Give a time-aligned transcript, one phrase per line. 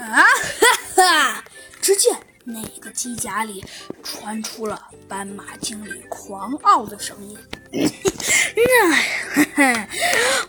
[0.00, 0.24] 啊
[0.96, 1.44] 哈哈！
[1.80, 3.64] 只见那个机甲里
[4.02, 7.36] 传出了斑马经理狂傲的声音
[9.56, 9.88] ：“那，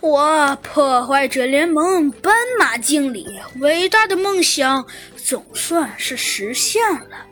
[0.00, 3.26] 我破坏者联盟斑马经理
[3.58, 4.86] 伟大的梦想
[5.16, 7.26] 总算是实现了。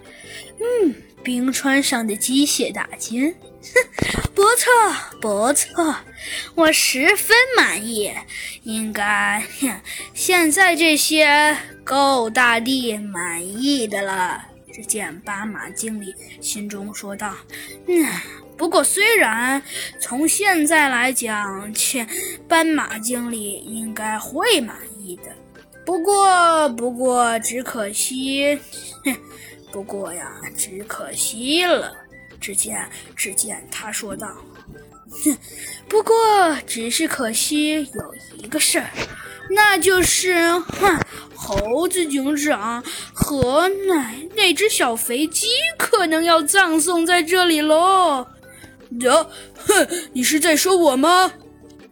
[0.61, 3.35] 嗯，冰川上的机械大军。”
[4.39, 4.71] 不错，
[5.21, 5.97] 不错，
[6.55, 8.13] 我十分满意。
[8.63, 9.43] 应该，
[10.15, 14.41] 现在这些够大地满意的了。
[14.73, 17.35] 只见斑马经理心中说道
[17.89, 18.07] ：“嗯，
[18.57, 19.61] 不过虽然
[20.01, 22.07] 从现在来讲，切，
[22.47, 25.25] 斑马经理应该会满意的。
[25.85, 28.57] 不过，不过，只可惜，
[29.05, 29.17] 哼，
[29.73, 31.93] 不过呀，只可惜了。”
[32.49, 34.27] 只见，只见他说道
[35.23, 35.37] ：“哼，
[35.87, 36.17] 不过
[36.67, 38.89] 只是可惜有一个事儿，
[39.51, 40.99] 那就是，哼，
[41.35, 48.27] 猴子警长和那那只小肥鸡可能要葬送在这里喽。
[49.01, 51.31] ”“哟，哼，你是在说我吗？”“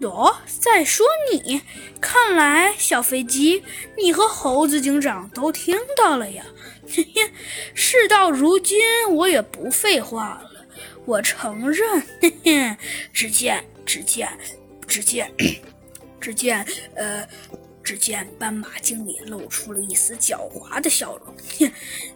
[0.03, 1.63] 哦，在说你。
[2.01, 3.63] 看来小飞机，
[3.97, 6.45] 你和猴子警长都听到了呀。
[6.89, 7.31] ”嘿嘿，
[7.75, 8.79] 事到如今，
[9.11, 10.51] 我也不废话了。
[11.05, 12.77] 我承认，嘿嘿。
[13.13, 14.29] 只见，只见，
[14.87, 15.33] 只见，
[16.21, 17.27] 只见，呃，
[17.83, 21.35] 只见斑马经理露出了一丝狡猾的笑容。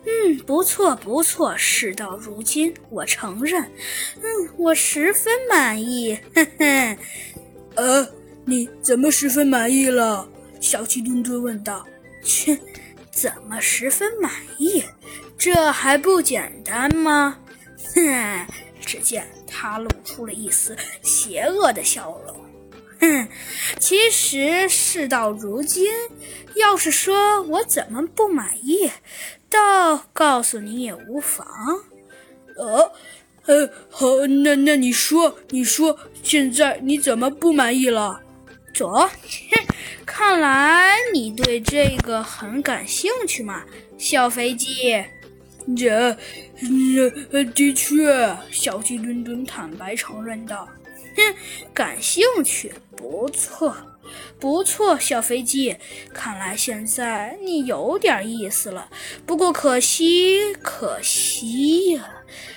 [0.05, 1.57] 嗯，不错，不错。
[1.57, 3.63] 事到如今，我承认，
[4.17, 6.19] 嗯，我十分满意。
[6.35, 6.99] 嘿嘿。
[7.77, 8.09] 呃，
[8.45, 10.29] 你怎么十分满意了？
[10.61, 11.87] 小鸡墩墩问道。
[12.25, 12.59] 切。
[13.11, 14.85] 怎么十分满意？
[15.37, 17.37] 这还不简单吗？
[17.95, 18.47] 哼！
[18.81, 22.37] 只见他露出了一丝邪恶的笑容。
[23.01, 23.29] 哼！
[23.79, 25.93] 其实事到如今，
[26.55, 28.91] 要是说我怎么不满意，
[29.51, 31.47] 倒告诉你也无妨。
[32.57, 32.93] 呃，
[33.51, 34.07] 呃，好，
[34.45, 38.21] 那那你说，你说，现在你怎么不满意了？
[38.73, 38.93] 走。
[40.07, 43.65] 看来你对这个很感兴趣嘛，
[43.99, 45.05] 小飞机。
[45.77, 46.17] 这，
[47.33, 50.69] 这的确，小鸡墩墩坦白承认道
[51.17, 51.35] ：“哼，
[51.75, 53.77] 感兴趣，不错，
[54.39, 55.77] 不错，小飞机。
[56.15, 58.89] 看来现在你有点意思了。
[59.27, 62.11] 不过可惜，可惜呀。”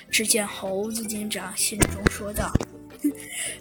[0.09, 2.51] 只见猴子警长心中说道
[3.03, 3.11] ：“哼，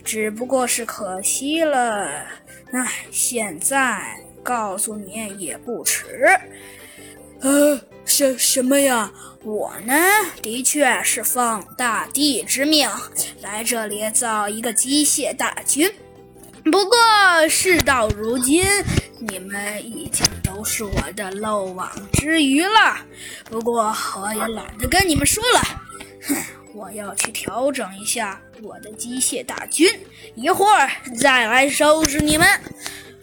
[0.05, 2.27] 只不过是可惜了。”
[2.73, 4.00] 唉，现在
[4.43, 6.27] 告诉你也不迟。
[7.41, 9.12] 呃，什什么呀？
[9.43, 9.95] 我呢，
[10.41, 12.89] 的确是奉大帝之命
[13.41, 15.93] 来这里造一个机械大军。
[16.65, 16.97] 不过
[17.49, 18.65] 事到如今，
[19.19, 23.05] 你们已经都是我的漏网之鱼了。
[23.51, 25.61] 不过我也懒得跟你们说了。
[26.27, 26.37] 哼，
[26.75, 29.88] 我要去调整一下我的机械大军，
[30.34, 32.47] 一会儿再来收拾你们。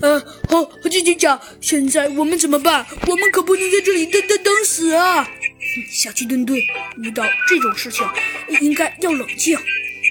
[0.01, 0.17] 呃，
[0.47, 2.85] 好，警警长，现在我们怎么办？
[3.05, 5.29] 我们可不能在这里等等等死啊！
[5.91, 6.57] 小鸡墩墩，
[7.03, 8.07] 遇到这种事情
[8.61, 9.57] 应该要冷静。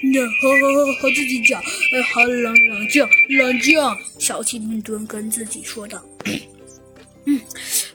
[0.01, 1.59] 那好好好好，警长，
[1.91, 3.77] 呃，好冷冷静冷静。
[4.19, 6.03] 小鸡墩墩跟自己说道。
[7.25, 7.41] 嗯，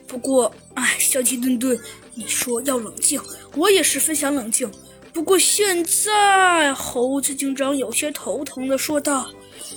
[0.05, 1.79] 不过，哎，小鸡墩墩，
[2.15, 3.21] 你说要冷静，
[3.55, 4.71] 我也十分想冷静。
[5.13, 9.29] 不过现在，猴子警长有些头疼的说道：“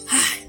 [0.09, 0.41] 唉。”